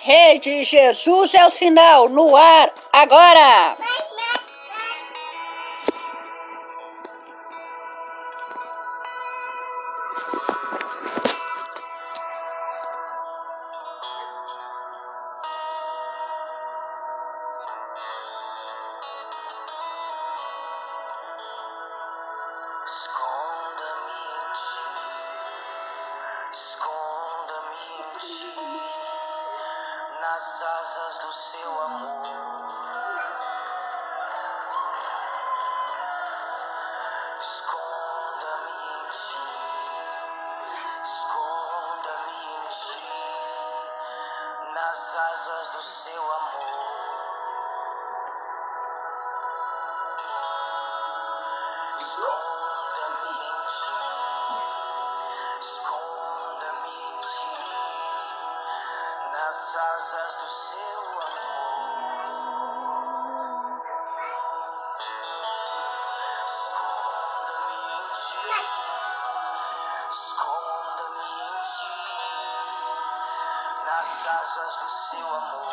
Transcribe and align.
Rede 0.00 0.64
Jesus 0.64 1.34
é 1.34 1.44
o 1.44 1.50
sinal 1.50 2.08
no 2.08 2.36
ar 2.36 2.72
agora! 2.92 3.76
Vai, 3.76 3.98
vai. 4.16 4.37
asas 45.18 45.70
do 45.70 45.82
seu 45.82 46.22
amor. 46.22 46.77
asas 74.58 74.76
do 74.80 74.88
seu 74.88 75.34
amor. 75.34 75.67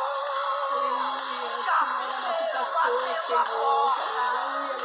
Aleluia. 0.72 1.58
O 1.58 1.64
Senhor 1.64 2.10
é 2.10 2.20
nosso 2.20 2.44
pastor, 2.52 3.04
Senhor. 3.26 3.94
Aleluia. 4.26 4.79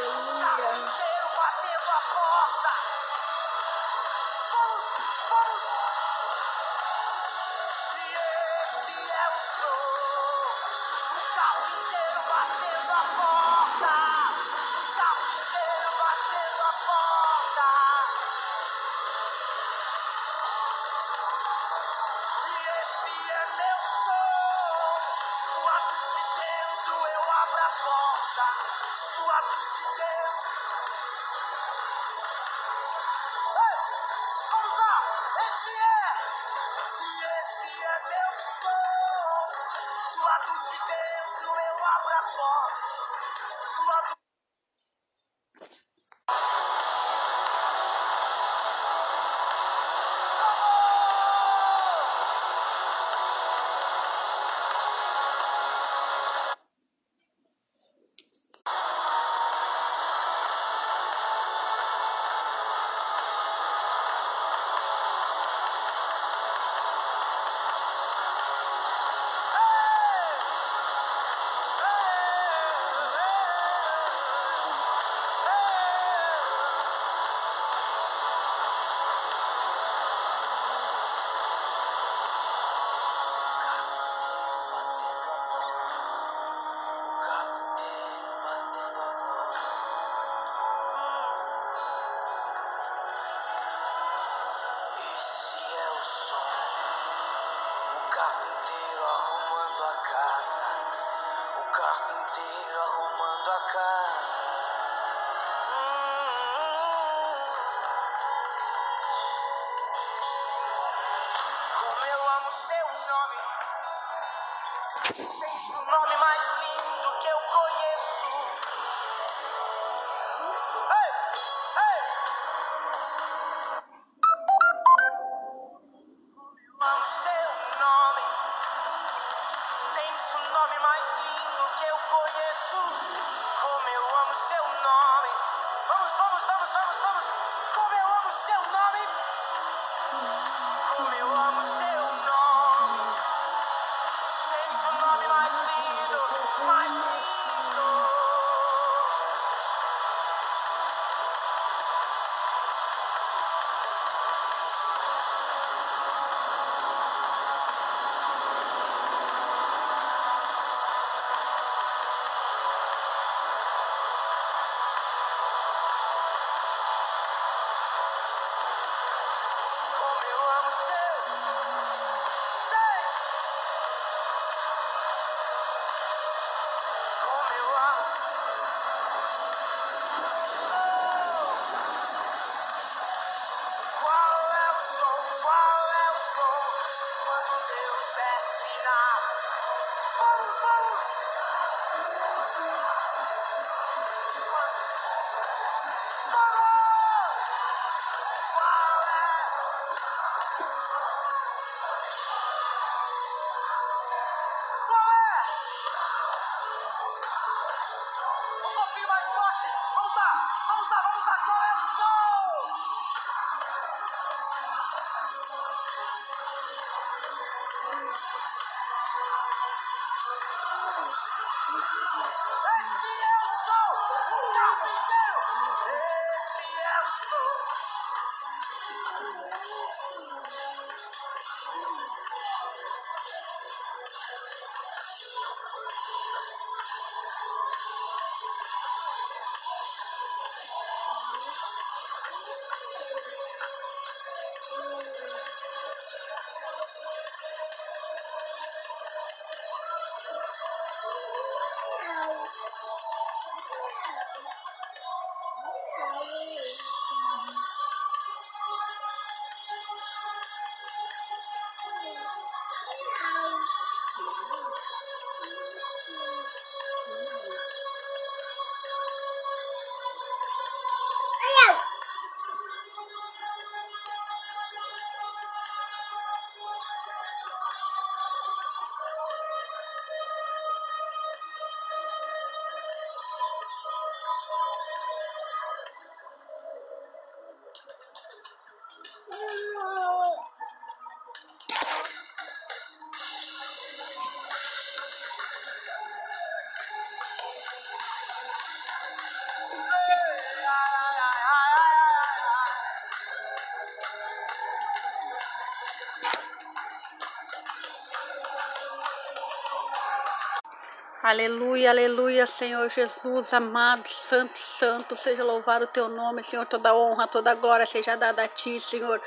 Aleluia, 311.26 311.90
aleluia, 311.90 312.46
Senhor 312.46 312.88
Jesus, 312.88 313.52
amado, 313.52 314.08
santo, 314.08 314.56
santo, 314.56 315.16
seja 315.16 315.42
louvado 315.42 315.84
o 315.84 315.88
teu 315.88 316.08
nome, 316.08 316.44
Senhor, 316.44 316.64
toda 316.66 316.94
honra, 316.94 317.26
toda 317.26 317.52
glória 317.52 317.84
seja 317.84 318.16
dada 318.16 318.44
a 318.44 318.48
ti, 318.48 318.78
Senhor. 318.78 319.20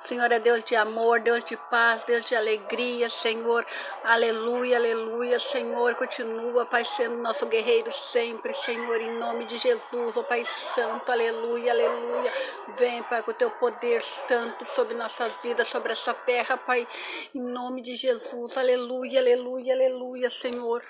O 0.00 0.04
Senhor 0.04 0.32
é 0.32 0.40
Deus 0.40 0.64
de 0.64 0.74
amor, 0.74 1.20
Deus 1.20 1.44
de 1.44 1.56
paz, 1.56 2.02
Deus 2.02 2.24
de 2.24 2.34
alegria, 2.34 3.08
Senhor. 3.08 3.64
Aleluia, 4.02 4.78
aleluia, 4.78 5.38
Senhor, 5.38 5.94
continua, 5.94 6.66
Pai, 6.66 6.84
sendo 6.84 7.18
nosso 7.18 7.46
guerreiro 7.46 7.92
sempre, 7.92 8.52
Senhor, 8.52 9.00
em 9.00 9.16
nome 9.16 9.44
de 9.44 9.56
Jesus, 9.56 10.16
ó 10.16 10.24
Pai 10.24 10.44
Santo, 10.74 11.12
aleluia, 11.12 11.70
aleluia. 11.70 12.32
Vem, 12.76 13.00
Pai, 13.04 13.22
com 13.22 13.30
o 13.30 13.34
teu 13.34 13.50
poder 13.52 14.02
santo 14.02 14.64
sobre 14.64 14.94
nossas 14.94 15.36
vidas, 15.36 15.68
sobre 15.68 15.92
essa 15.92 16.12
terra, 16.12 16.56
Pai, 16.56 16.84
em 17.32 17.40
nome 17.40 17.80
de 17.80 17.94
Jesus, 17.94 18.58
aleluia, 18.58 19.20
aleluia, 19.20 19.72
aleluia, 19.72 20.28
Senhor. 20.28 20.82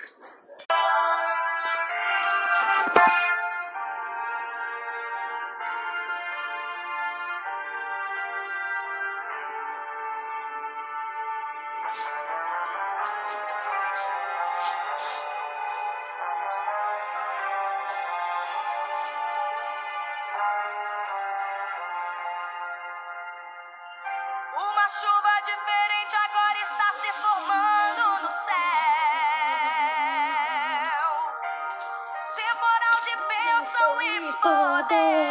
Poder. 34.85 35.29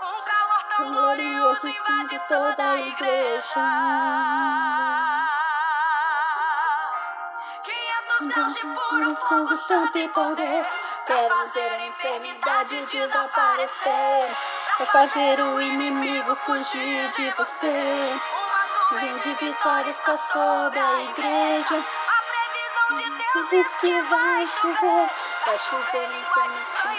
Um 0.00 0.20
calor 0.24 0.62
tão 0.76 0.92
glorioso 0.92 1.68
invade 1.68 2.20
toda 2.28 2.72
a 2.72 2.80
igreja. 2.80 3.60
Quinhentos 7.64 8.34
céus 8.34 8.54
de 8.54 8.60
puro 8.60 9.16
fogo, 9.16 9.56
santo 9.56 9.98
e 9.98 10.08
poder. 10.08 10.66
Quero 11.06 11.48
ver 11.48 11.72
a 11.72 11.86
enfermidade 11.86 12.86
desaparecer. 12.86 14.36
Pra 14.76 14.86
fazer 14.86 15.40
o 15.40 15.60
inimigo 15.60 16.34
fugir 16.36 17.10
de 17.16 17.30
você. 17.32 18.20
Rio 18.90 19.18
de 19.18 19.34
vitória 19.34 19.90
está 19.90 20.16
sobre 20.16 20.78
a 20.78 21.02
igreja. 21.02 21.84
Diz 23.50 23.72
que 23.80 24.02
vai 24.02 24.46
chover, 24.46 25.10
vai 25.44 25.58
chover 25.58 26.10
em 26.10 26.24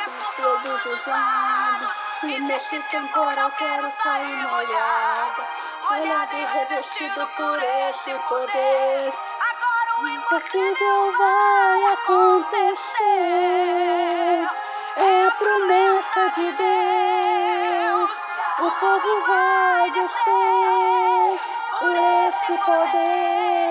por 0.05 0.35
todos 0.35 0.85
os 0.85 1.05
lados. 1.07 1.89
E 2.23 2.39
nesse 2.41 2.79
temporal 2.91 3.51
quero 3.57 3.91
sair 3.91 4.35
molhada, 4.35 5.47
molhado 5.89 6.35
e 6.35 6.45
revestido 6.45 7.27
por 7.35 7.63
esse 7.63 8.19
poder. 8.27 9.13
O 10.01 10.07
impossível 10.07 11.13
vai 11.17 11.83
acontecer, 11.93 12.87
é 14.95 15.25
a 15.25 15.31
promessa 15.31 16.29
de 16.35 16.51
Deus. 16.51 18.11
O 18.59 18.71
povo 18.79 19.21
vai 19.27 19.91
descer 19.91 21.39
por 21.79 21.95
esse 21.95 22.57
poder. 22.63 23.68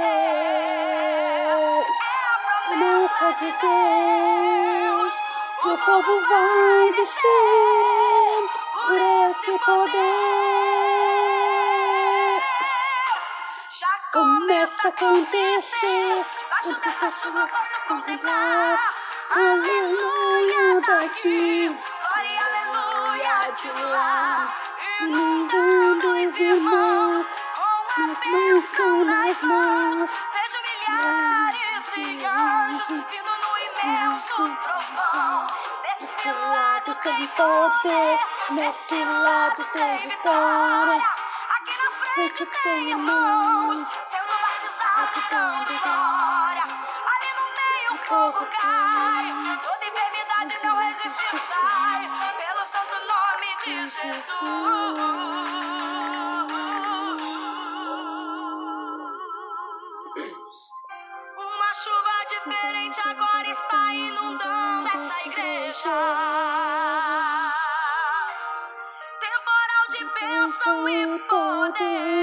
Promessa 3.19 3.35
de 3.35 3.51
Deus, 3.51 5.15
o 5.65 5.79
povo 5.79 6.21
vai 6.29 6.93
descer 6.93 8.49
por 8.87 9.01
esse 9.01 9.59
poder. 9.65 9.99
Começa 14.13 14.87
a 14.87 14.89
acontecer, 14.89 16.27
tudo 16.63 16.81
que 16.81 16.91
faço 16.91 17.33
contemplar. 17.89 18.79
Aleluia 19.35 20.81
daqui, 20.87 21.77
aleluia 22.15 23.53
de 23.57 23.71
lá, 23.83 24.55
inundando 25.01 26.29
os 26.29 26.39
irmãos, 26.39 27.27
nas 27.99 28.27
mãos 28.31 28.65
são 28.77 29.05
nas 29.05 29.43
mãos. 29.43 30.38
De 31.99 32.25
anjos 32.25 32.87
vindo 33.11 33.33
no 33.43 33.53
imenso 33.59 34.43
trovão. 34.63 35.47
Deste 35.99 36.29
lado 36.31 36.95
tem 37.03 37.27
poder, 37.27 38.19
nesse 38.51 39.05
lado 39.05 39.65
tem 39.73 39.99
vitória. 40.09 41.03
Aqui 41.57 41.75
na 41.77 41.91
frente 41.91 42.47
tem 42.63 42.91
irmãos 42.91 43.79
sendo 44.09 44.35
batizados 44.43 45.25
dando 45.29 45.75
glória. 45.83 46.63
Ali 46.63 47.31
no 47.35 47.47
meio 47.59 47.91
o 47.91 47.99
povo 48.07 48.47
cai, 48.47 49.27
toda 49.65 49.85
enfermidade 49.87 50.55
não 50.65 50.77
resiste 50.77 51.37
sai, 51.51 52.03
pelo 52.39 52.65
santo 52.65 52.97
nome 53.09 53.49
de 53.65 53.75
Jesus. 53.91 55.19
Está 63.59 63.93
inundando 63.93 64.89
essa 64.89 65.29
igreja. 65.29 65.91
Temporal 69.21 69.85
de 69.91 70.03
bênção 70.21 70.89
e 70.89 71.19
poder. 71.21 72.19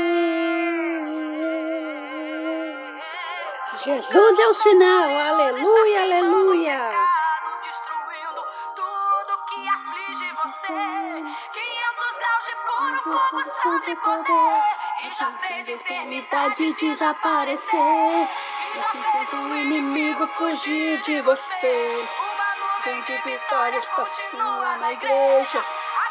Jesus 3.83 4.39
é 4.39 4.47
o 4.47 4.53
sinal, 4.53 5.09
aleluia, 5.09 6.01
aleluia. 6.01 6.91
Destruindo 7.63 8.41
tudo 8.75 9.31
que 9.47 9.67
aflige 9.67 10.27
você. 10.33 10.81
500 11.53 12.17
graus 12.17 12.43
de 12.45 12.55
puro 12.65 12.97
fogo, 13.03 13.43
santo 13.61 13.89
e 13.89 13.95
poder. 13.97 14.55
E 15.03 15.09
já 15.09 15.31
fez 15.33 15.67
enfermidade 15.69 16.73
desaparecer, 16.73 18.27
fez 18.83 19.33
o 19.33 19.55
inimigo 19.55 20.27
fugir 20.27 21.01
de 21.01 21.21
você. 21.21 22.07
Grande 22.83 23.17
vitória 23.17 23.77
está 23.77 24.05
sua 24.05 24.77
na 24.77 24.93
igreja. 24.93 25.59
A 25.59 25.63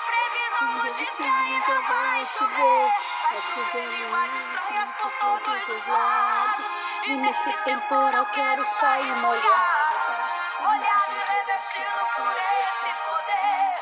previsão 0.06 0.74
Onde 0.74 0.88
nos 0.88 0.96
diz 0.96 1.08
você 1.08 1.16
que 1.16 1.22
ainda 1.22 1.80
vai 1.82 2.26
chover. 2.26 2.92
vai 3.30 3.42
chover 3.42 4.08
muito 4.08 4.36
estranhas 4.36 4.90
por 5.00 5.10
todos 5.20 5.68
os 5.68 5.86
lados. 5.86 6.66
E 7.06 7.16
nesse 7.16 7.52
temporal 7.64 8.26
quero 8.26 8.64
sair 8.66 9.16
molhada. 9.16 10.24
Olhado 10.60 11.12
e 11.12 11.32
revestido 11.32 12.00
por 12.16 12.32
esse 12.32 12.94
poder. 13.04 13.73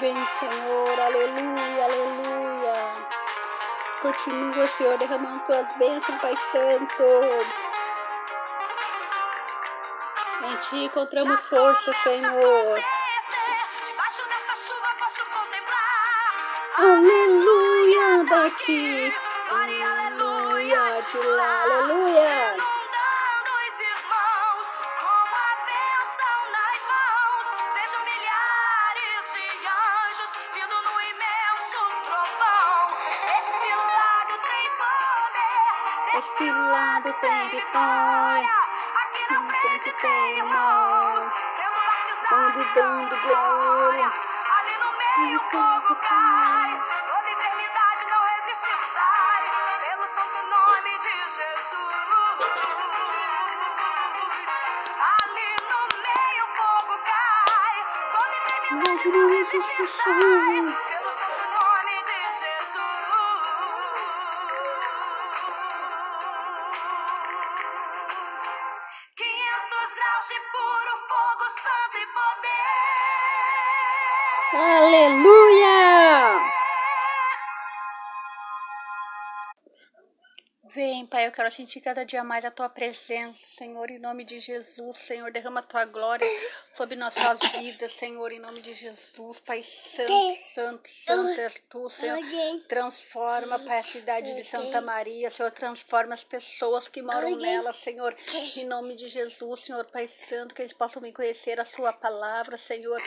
Vem, 0.00 0.14
Senhor, 0.14 0.98
aleluia, 0.98 1.84
aleluia. 1.84 3.06
Continua, 4.00 4.66
Senhor, 4.68 4.96
derramando 4.96 5.44
tuas 5.44 5.70
bênçãos, 5.76 6.18
Pai 6.22 6.34
Santo. 6.52 7.04
Em 10.46 10.56
ti 10.56 10.84
encontramos 10.84 11.46
força, 11.46 11.92
Senhor. 12.02 12.80
Aleluia 16.78 18.24
daqui, 18.24 19.14
aleluia 19.50 21.02
de 21.02 21.18
lá, 21.18 21.62
aleluia. 21.62 22.69
Lado 37.10 37.20
tem 37.20 37.48
vitória, 37.48 38.48
Aqui 39.02 39.32
na 39.32 39.40
no 39.40 39.50
frente 39.50 39.92
tem 40.00 40.38
irmãos 40.38 41.24
sendo 41.56 41.78
batizados 41.86 42.56
onde 42.56 42.74
dando 42.74 43.16
glória. 43.26 44.06
Ali 44.58 44.74
no 44.78 44.90
meio 44.96 45.38
o 45.38 45.50
fogo 45.50 45.94
cai, 45.96 46.80
toda 47.08 47.30
enfermidade 47.30 48.04
não 48.10 48.22
resiste 48.22 48.74
sai, 48.94 49.42
pelo 49.80 50.06
santo 50.06 50.40
nome 50.50 50.98
de 50.98 51.14
Jesus. 51.36 51.90
Ali 55.18 55.50
no 55.68 55.80
meio 56.02 56.44
o 56.44 56.48
fogo 56.56 56.94
cai, 57.04 57.76
toda 58.12 58.34
enfermidade 58.36 59.08
não 59.08 59.26
resiste 59.28 59.86
sai, 59.96 60.99
Quero 81.50 81.56
sentir 81.56 81.80
cada 81.80 82.04
dia 82.04 82.22
mais 82.22 82.44
a 82.44 82.50
tua 82.52 82.68
presença, 82.68 83.40
Senhor, 83.58 83.90
em 83.90 83.98
nome 83.98 84.22
de 84.22 84.38
Jesus. 84.38 84.98
Senhor, 84.98 85.32
derrama 85.32 85.58
a 85.58 85.62
tua 85.64 85.84
glória 85.84 86.24
sobre 86.76 86.94
nossas 86.94 87.40
vidas, 87.58 87.90
Senhor, 87.96 88.30
em 88.30 88.38
nome 88.38 88.60
de 88.60 88.72
Jesus. 88.72 89.40
Pai 89.40 89.64
Santo, 89.96 90.38
Santo, 90.54 90.88
Santo 90.88 91.40
és 91.40 91.60
tu, 91.68 91.90
Senhor. 91.90 92.20
Transforma, 92.68 93.58
Pai, 93.58 93.78
a 93.78 93.82
cidade 93.82 94.32
de 94.36 94.44
Santa 94.44 94.80
Maria, 94.80 95.28
Senhor. 95.28 95.50
Transforma 95.50 96.14
as 96.14 96.22
pessoas 96.22 96.86
que 96.86 97.02
moram 97.02 97.34
nela, 97.34 97.72
Senhor. 97.72 98.14
Em 98.56 98.66
nome 98.66 98.94
de 98.94 99.08
Jesus, 99.08 99.62
Senhor, 99.62 99.84
Pai 99.86 100.06
Santo, 100.06 100.54
que 100.54 100.62
eles 100.62 100.72
possam 100.72 101.02
me 101.02 101.12
conhecer 101.12 101.58
a 101.58 101.64
Sua 101.64 101.92
palavra, 101.92 102.56
Senhor. 102.56 103.02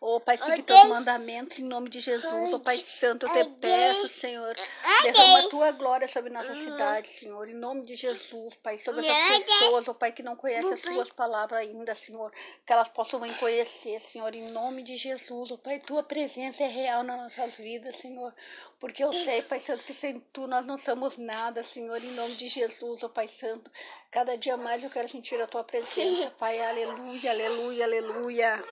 Oh, 0.00 0.20
Pai, 0.20 0.38
seguir 0.38 0.62
teus 0.62 0.84
mandamentos 0.84 1.58
em 1.58 1.64
nome 1.64 1.90
de 1.90 1.98
Jesus. 1.98 2.52
Oh, 2.52 2.60
Pai 2.60 2.78
Santo, 2.78 3.26
eu 3.26 3.32
te 3.32 3.50
peço, 3.60 4.08
Senhor. 4.08 4.54
Derrama 5.02 5.40
a 5.40 5.48
tua 5.48 5.72
glória 5.72 6.06
sobre 6.06 6.30
nossa 6.30 6.54
cidade, 6.54 7.08
Senhor. 7.08 7.40
Senhor, 7.40 7.48
em 7.48 7.54
nome 7.54 7.79
de 7.82 7.94
Jesus, 7.94 8.54
Pai, 8.62 8.78
sobre 8.78 9.06
essas 9.06 9.44
pessoas, 9.44 9.88
ó 9.88 9.94
Pai, 9.94 10.12
que 10.12 10.22
não 10.22 10.36
conhecem 10.36 10.72
as 10.72 10.80
tuas 10.80 11.10
palavras 11.10 11.60
ainda, 11.60 11.94
Senhor, 11.94 12.32
que 12.66 12.72
elas 12.72 12.88
possam 12.88 13.20
conhecer, 13.38 14.00
Senhor, 14.00 14.34
em 14.34 14.48
nome 14.50 14.82
de 14.82 14.96
Jesus, 14.96 15.50
ó 15.50 15.56
Pai, 15.56 15.78
tua 15.78 16.02
presença 16.02 16.62
é 16.62 16.68
real 16.68 17.02
nas 17.02 17.18
nossas 17.18 17.56
vidas, 17.56 17.96
Senhor, 17.96 18.34
porque 18.78 19.02
eu 19.02 19.12
sei, 19.12 19.42
Pai 19.42 19.60
Santo, 19.60 19.84
que 19.84 19.94
sem 19.94 20.20
tu 20.32 20.46
nós 20.46 20.66
não 20.66 20.78
somos 20.78 21.16
nada, 21.16 21.62
Senhor, 21.62 22.02
em 22.02 22.12
nome 22.12 22.34
de 22.34 22.48
Jesus, 22.48 23.02
ó 23.02 23.08
Pai 23.08 23.28
Santo, 23.28 23.70
cada 24.10 24.36
dia 24.36 24.56
mais 24.56 24.82
eu 24.82 24.90
quero 24.90 25.08
sentir 25.08 25.40
a 25.40 25.46
tua 25.46 25.64
presença, 25.64 26.30
Pai, 26.38 26.60
aleluia, 26.60 27.30
aleluia, 27.30 27.84
aleluia. 27.84 28.62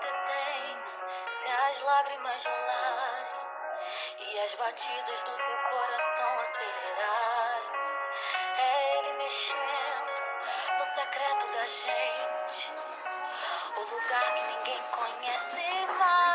Se 0.00 1.48
as 1.48 1.80
lágrimas 1.80 2.44
rolarem 2.44 3.38
e 4.20 4.38
as 4.38 4.54
batidas 4.54 5.22
do 5.22 5.32
teu 5.32 5.58
coração 5.70 6.40
acelerarem. 6.40 7.78
É 8.58 8.98
Ele 8.98 9.12
mexendo 9.18 10.78
no 10.78 10.84
secreto 10.86 11.46
da 11.52 11.66
gente, 11.66 12.70
o 13.76 13.80
lugar 13.80 14.34
que 14.34 14.42
ninguém 14.44 14.82
conhece 14.92 15.86
mais. 15.98 16.27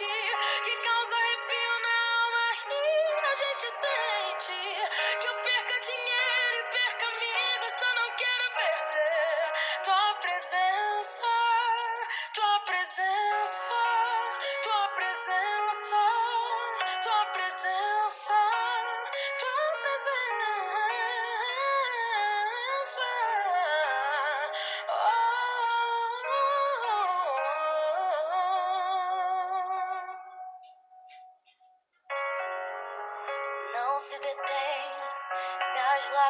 Gente. 0.00 0.64
Que 0.64 0.76
causa 0.76 0.99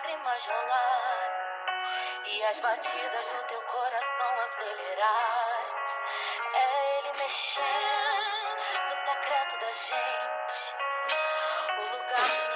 lágrimas 0.00 0.46
rolarem 0.46 2.24
e 2.24 2.42
as 2.44 2.58
batidas 2.60 3.26
do 3.26 3.42
teu 3.48 3.60
coração 3.62 4.40
acelerarem. 4.44 5.74
É 6.54 6.98
Ele 6.98 7.12
mexendo 7.18 8.60
no 8.88 8.94
secreto 8.96 9.60
da 9.60 9.72
gente, 9.72 10.74
o 11.78 11.82
lugar 11.92 12.49